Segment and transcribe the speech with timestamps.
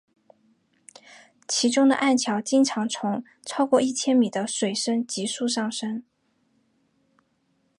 [1.47, 6.01] 其中的暗礁经常从超过一千米的水深急速上升。